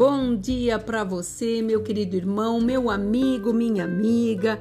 Bom 0.00 0.34
dia 0.34 0.78
para 0.78 1.04
você, 1.04 1.60
meu 1.60 1.82
querido 1.82 2.16
irmão, 2.16 2.58
meu 2.58 2.88
amigo, 2.88 3.52
minha 3.52 3.84
amiga. 3.84 4.58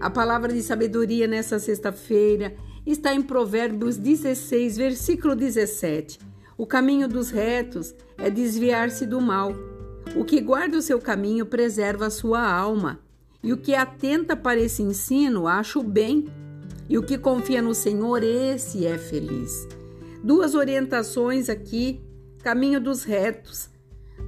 A 0.00 0.10
palavra 0.10 0.52
de 0.52 0.60
sabedoria 0.64 1.28
nessa 1.28 1.60
sexta-feira 1.60 2.56
está 2.84 3.14
em 3.14 3.22
Provérbios 3.22 3.96
16, 3.96 4.76
versículo 4.76 5.36
17. 5.36 6.18
O 6.58 6.66
caminho 6.66 7.06
dos 7.06 7.30
retos 7.30 7.94
é 8.18 8.28
desviar-se 8.28 9.06
do 9.06 9.20
mal. 9.20 9.54
O 10.16 10.24
que 10.24 10.40
guarda 10.40 10.76
o 10.76 10.82
seu 10.82 10.98
caminho 10.98 11.46
preserva 11.46 12.06
a 12.06 12.10
sua 12.10 12.44
alma. 12.44 12.98
E 13.44 13.52
o 13.52 13.58
que 13.58 13.76
atenta 13.76 14.34
para 14.34 14.58
esse 14.58 14.82
ensino 14.82 15.46
acha 15.46 15.78
o 15.78 15.84
bem. 15.84 16.26
E 16.88 16.98
o 16.98 17.02
que 17.04 17.16
confia 17.16 17.62
no 17.62 17.76
Senhor, 17.76 18.24
esse 18.24 18.84
é 18.84 18.98
feliz. 18.98 19.68
Duas 20.20 20.56
orientações 20.56 21.48
aqui: 21.48 22.00
caminho 22.42 22.80
dos 22.80 23.04
retos 23.04 23.70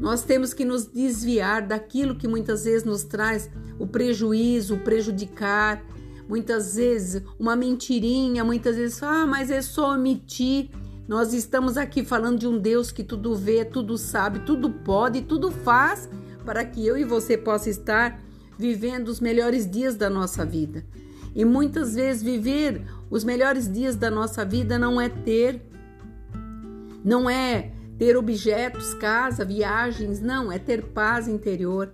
nós 0.01 0.23
temos 0.23 0.53
que 0.53 0.65
nos 0.65 0.87
desviar 0.87 1.67
daquilo 1.67 2.17
que 2.17 2.27
muitas 2.27 2.65
vezes 2.65 2.85
nos 2.85 3.05
traz 3.05 3.51
o 3.79 3.87
prejuízo, 3.87 4.75
o 4.75 4.81
prejudicar. 4.81 5.83
Muitas 6.29 6.77
vezes 6.77 7.23
uma 7.39 7.55
mentirinha, 7.55 8.45
muitas 8.45 8.77
vezes, 8.77 9.03
ah, 9.03 9.27
mas 9.27 9.51
é 9.51 9.61
só 9.61 9.95
omitir. 9.95 10.71
Nós 11.07 11.33
estamos 11.33 11.77
aqui 11.77 12.05
falando 12.05 12.39
de 12.39 12.47
um 12.47 12.59
Deus 12.59 12.91
que 12.91 13.05
tudo 13.05 13.35
vê, 13.35 13.65
tudo 13.65 13.99
sabe, 13.99 14.41
tudo 14.41 14.71
pode, 14.71 15.23
tudo 15.23 15.51
faz 15.51 16.09
para 16.45 16.65
que 16.65 16.87
eu 16.87 16.97
e 16.97 17.05
você 17.05 17.37
possa 17.37 17.71
estar 17.71 18.21
vivendo 18.59 19.09
os 19.09 19.21
melhores 19.21 19.69
dias 19.69 19.97
da 19.97 20.09
nossa 20.09 20.45
vida. 20.45 20.85
E 21.35 21.45
muitas 21.45 21.95
vezes 21.95 22.23
viver 22.23 22.83
os 23.11 23.25
melhores 23.25 23.71
dias 23.71 23.97
da 23.97 24.11
nossa 24.11 24.45
vida 24.45 24.79
não 24.79 25.01
é 25.01 25.09
ter, 25.09 25.63
não 27.05 27.29
é 27.29 27.73
ter 27.99 28.17
objetos, 28.17 28.95
casa, 28.95 29.45
viagens, 29.45 30.21
não, 30.21 30.51
é 30.51 30.59
ter 30.59 30.83
paz 30.83 31.29
interior. 31.29 31.93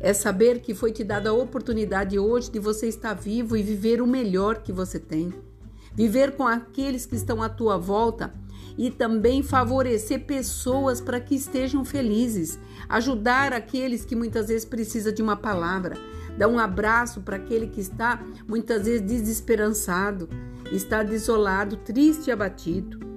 É 0.00 0.12
saber 0.14 0.60
que 0.60 0.74
foi 0.74 0.92
te 0.92 1.04
dada 1.04 1.30
a 1.30 1.34
oportunidade 1.34 2.18
hoje 2.18 2.50
de 2.50 2.58
você 2.58 2.86
estar 2.88 3.12
vivo 3.12 3.56
e 3.56 3.62
viver 3.62 4.00
o 4.00 4.06
melhor 4.06 4.62
que 4.62 4.72
você 4.72 4.98
tem. 4.98 5.32
Viver 5.94 6.36
com 6.36 6.46
aqueles 6.46 7.04
que 7.04 7.16
estão 7.16 7.42
à 7.42 7.48
tua 7.48 7.76
volta 7.76 8.32
e 8.78 8.90
também 8.90 9.42
favorecer 9.42 10.24
pessoas 10.24 11.00
para 11.00 11.20
que 11.20 11.34
estejam 11.34 11.84
felizes, 11.84 12.58
ajudar 12.88 13.52
aqueles 13.52 14.04
que 14.04 14.16
muitas 14.16 14.48
vezes 14.48 14.64
precisa 14.64 15.12
de 15.12 15.20
uma 15.20 15.36
palavra, 15.36 15.98
dar 16.38 16.48
um 16.48 16.58
abraço 16.58 17.20
para 17.20 17.36
aquele 17.36 17.66
que 17.66 17.80
está 17.80 18.24
muitas 18.48 18.86
vezes 18.86 19.02
desesperançado, 19.02 20.28
está 20.72 21.02
desolado, 21.02 21.76
triste 21.76 22.28
e 22.28 22.32
abatido. 22.32 23.09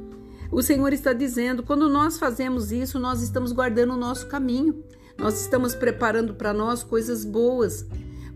O 0.53 0.61
Senhor 0.61 0.93
está 0.93 1.13
dizendo: 1.13 1.63
quando 1.63 1.89
nós 1.89 2.19
fazemos 2.19 2.71
isso, 2.71 2.99
nós 2.99 3.23
estamos 3.23 3.51
guardando 3.51 3.95
o 3.95 3.97
nosso 3.97 4.27
caminho, 4.27 4.83
nós 5.17 5.41
estamos 5.41 5.73
preparando 5.73 6.35
para 6.35 6.53
nós 6.53 6.83
coisas 6.83 7.25
boas. 7.25 7.85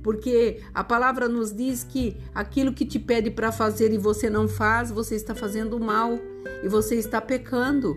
Porque 0.02 0.62
a 0.74 0.84
palavra 0.84 1.28
nos 1.28 1.54
diz 1.54 1.84
que 1.84 2.18
aquilo 2.34 2.74
que 2.74 2.86
te 2.86 2.98
pede 2.98 3.30
para 3.30 3.52
fazer 3.52 3.94
e 3.94 3.98
você 3.98 4.30
não 4.30 4.48
faz, 4.48 4.90
você 4.90 5.16
está 5.16 5.36
fazendo 5.36 5.80
mal 5.80 6.18
e 6.64 6.68
você 6.68 6.96
está 6.96 7.22
pecando. 7.22 7.96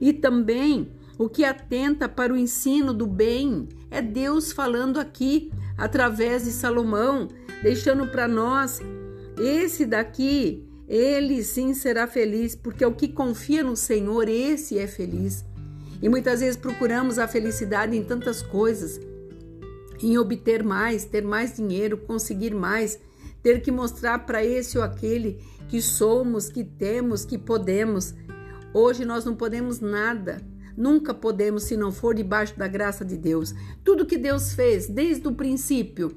E 0.00 0.12
também 0.12 0.90
o 1.16 1.28
que 1.28 1.44
atenta 1.44 2.08
para 2.08 2.32
o 2.32 2.36
ensino 2.36 2.92
do 2.92 3.06
bem 3.06 3.68
é 3.90 4.02
Deus 4.02 4.50
falando 4.50 4.98
aqui 4.98 5.52
através 5.76 6.44
de 6.44 6.50
Salomão, 6.50 7.28
deixando 7.62 8.06
para 8.08 8.26
nós 8.26 8.80
esse 9.38 9.84
daqui 9.84 10.69
ele 10.90 11.44
sim 11.44 11.72
será 11.72 12.08
feliz, 12.08 12.56
porque 12.56 12.84
o 12.84 12.92
que 12.92 13.06
confia 13.06 13.62
no 13.62 13.76
Senhor, 13.76 14.28
esse 14.28 14.76
é 14.76 14.88
feliz. 14.88 15.44
E 16.02 16.08
muitas 16.08 16.40
vezes 16.40 16.56
procuramos 16.56 17.16
a 17.16 17.28
felicidade 17.28 17.96
em 17.96 18.02
tantas 18.02 18.42
coisas, 18.42 19.00
em 20.02 20.18
obter 20.18 20.64
mais, 20.64 21.04
ter 21.04 21.22
mais 21.22 21.54
dinheiro, 21.54 21.96
conseguir 21.96 22.52
mais, 22.52 22.98
ter 23.40 23.62
que 23.62 23.70
mostrar 23.70 24.26
para 24.26 24.44
esse 24.44 24.78
ou 24.78 24.82
aquele 24.82 25.38
que 25.68 25.80
somos, 25.80 26.48
que 26.48 26.64
temos, 26.64 27.24
que 27.24 27.38
podemos. 27.38 28.12
Hoje 28.74 29.04
nós 29.04 29.24
não 29.24 29.36
podemos 29.36 29.78
nada. 29.78 30.42
Nunca 30.76 31.14
podemos 31.14 31.64
se 31.64 31.76
não 31.76 31.92
for 31.92 32.16
debaixo 32.16 32.58
da 32.58 32.66
graça 32.66 33.04
de 33.04 33.16
Deus. 33.16 33.54
Tudo 33.84 34.06
que 34.06 34.18
Deus 34.18 34.54
fez 34.54 34.88
desde 34.88 35.28
o 35.28 35.32
princípio 35.32 36.16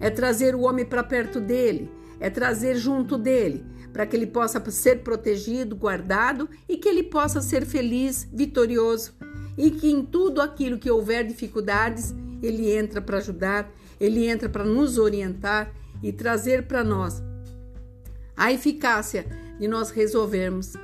é 0.00 0.08
trazer 0.08 0.54
o 0.54 0.62
homem 0.62 0.86
para 0.86 1.04
perto 1.04 1.40
dele, 1.40 1.90
é 2.20 2.30
trazer 2.30 2.76
junto 2.76 3.18
dele, 3.18 3.64
para 3.92 4.06
que 4.06 4.16
ele 4.16 4.26
possa 4.26 4.62
ser 4.70 5.02
protegido, 5.02 5.76
guardado 5.76 6.48
e 6.68 6.76
que 6.76 6.88
ele 6.88 7.02
possa 7.02 7.40
ser 7.40 7.64
feliz, 7.64 8.28
vitorioso. 8.32 9.12
E 9.56 9.70
que 9.70 9.90
em 9.90 10.02
tudo 10.04 10.42
aquilo 10.42 10.78
que 10.78 10.90
houver 10.90 11.24
dificuldades, 11.24 12.14
ele 12.42 12.70
entra 12.72 13.00
para 13.00 13.18
ajudar, 13.18 13.72
ele 14.00 14.26
entra 14.26 14.48
para 14.48 14.64
nos 14.64 14.98
orientar 14.98 15.72
e 16.02 16.12
trazer 16.12 16.66
para 16.66 16.82
nós 16.82 17.22
a 18.36 18.52
eficácia 18.52 19.26
de 19.58 19.68
nós 19.68 19.90
resolvermos. 19.90 20.74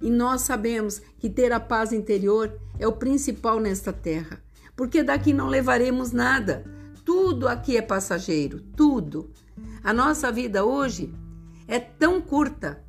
E 0.00 0.10
nós 0.10 0.42
sabemos 0.42 1.00
que 1.18 1.30
ter 1.30 1.52
a 1.52 1.60
paz 1.60 1.92
interior 1.92 2.58
é 2.78 2.86
o 2.86 2.92
principal 2.92 3.60
nesta 3.60 3.92
terra, 3.92 4.42
porque 4.76 5.02
daqui 5.02 5.32
não 5.32 5.48
levaremos 5.48 6.12
nada. 6.12 6.64
Tudo 7.04 7.46
aqui 7.46 7.76
é 7.76 7.82
passageiro, 7.82 8.60
tudo. 8.76 9.30
A 9.82 9.92
nossa 9.92 10.30
vida 10.32 10.64
hoje 10.64 11.12
é 11.66 11.78
tão 11.78 12.20
curta. 12.20 12.82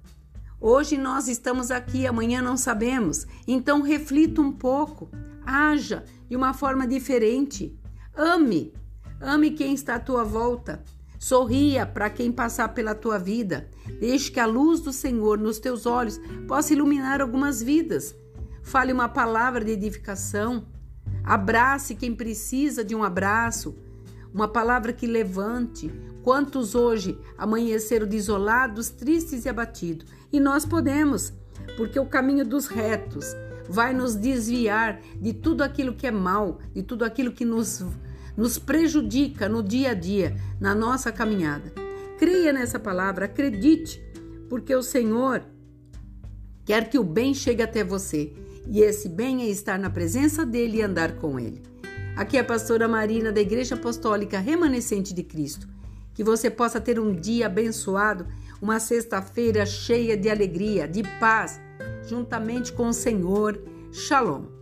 Hoje 0.60 0.98
nós 0.98 1.28
estamos 1.28 1.72
aqui, 1.72 2.08
amanhã 2.08 2.42
não 2.42 2.58
sabemos. 2.58 3.26
Então 3.48 3.82
reflita 3.82 4.42
um 4.42 4.52
pouco, 4.52 5.10
haja 5.46 6.06
de 6.30 6.36
uma 6.36 6.54
forma 6.54 6.88
diferente. 6.88 7.78
Ame, 8.16 8.74
ame 9.20 9.52
quem 9.52 9.74
está 9.74 9.96
à 9.96 10.00
tua 10.00 10.24
volta. 10.24 10.84
Sorria 11.20 11.86
para 11.86 12.10
quem 12.10 12.32
passar 12.32 12.70
pela 12.70 12.96
tua 12.96 13.18
vida. 13.18 13.70
Deixe 14.00 14.32
que 14.32 14.40
a 14.40 14.46
luz 14.46 14.82
do 14.82 14.94
Senhor 14.94 15.38
nos 15.38 15.60
teus 15.60 15.86
olhos 15.86 16.20
possa 16.48 16.74
iluminar 16.74 17.22
algumas 17.22 17.62
vidas. 17.62 18.16
Fale 18.64 18.92
uma 18.92 19.10
palavra 19.10 19.64
de 19.64 19.72
edificação. 19.72 20.68
Abrace 21.24 21.96
quem 21.96 22.16
precisa 22.16 22.84
de 22.84 22.96
um 22.96 23.04
abraço 23.04 23.76
uma 24.36 24.50
palavra 24.50 24.92
que 24.92 25.08
levante. 25.08 25.90
Quantos 26.26 26.74
hoje 26.74 27.20
amanheceram 27.38 28.08
desolados, 28.08 28.90
tristes 28.90 29.46
e 29.46 29.50
abatidos? 29.50 30.08
E 30.34 30.40
nós 30.40 30.66
podemos, 30.66 31.32
porque 31.78 32.00
o 32.00 32.08
caminho 32.08 32.44
dos 32.44 32.66
retos 32.66 33.36
vai 33.70 33.94
nos 33.94 34.16
desviar 34.16 35.00
de 35.22 35.34
tudo 35.34 35.62
aquilo 35.62 35.94
que 35.94 36.08
é 36.08 36.12
mal, 36.12 36.58
de 36.74 36.82
tudo 36.82 37.06
aquilo 37.06 37.32
que 37.32 37.46
nos, 37.46 37.86
nos 38.36 38.58
prejudica 38.58 39.48
no 39.48 39.62
dia 39.62 39.92
a 39.92 39.94
dia, 39.94 40.36
na 40.60 40.74
nossa 40.74 41.12
caminhada. 41.12 41.72
Creia 42.18 42.52
nessa 42.52 42.80
palavra, 42.80 43.26
acredite, 43.26 44.02
porque 44.50 44.74
o 44.74 44.82
Senhor 44.82 45.44
quer 46.66 46.90
que 46.90 46.98
o 46.98 47.04
bem 47.04 47.36
chegue 47.36 47.62
até 47.62 47.84
você. 47.84 48.34
E 48.66 48.82
esse 48.82 49.08
bem 49.08 49.44
é 49.44 49.48
estar 49.48 49.78
na 49.78 49.92
presença 49.92 50.44
dele 50.44 50.78
e 50.78 50.82
andar 50.82 51.18
com 51.18 51.40
ele. 51.40 51.62
Aqui 52.16 52.36
é 52.36 52.40
a 52.40 52.44
pastora 52.44 52.88
Marina 52.88 53.32
da 53.32 53.42
Igreja 53.42 53.76
Apostólica 53.76 54.40
Remanescente 54.40 55.14
de 55.14 55.22
Cristo. 55.22 55.76
Que 56.16 56.24
você 56.24 56.50
possa 56.50 56.82
ter 56.82 57.00
um 57.00 57.14
dia 57.14 57.46
abençoado, 57.46 58.26
uma 58.60 58.80
sexta-feira 58.80 59.66
cheia 59.66 60.18
de 60.18 60.30
alegria, 60.30 60.88
de 60.88 61.04
paz, 61.20 61.62
juntamente 62.08 62.74
com 62.74 62.88
o 62.88 62.94
Senhor. 62.94 63.62
Shalom. 63.92 64.55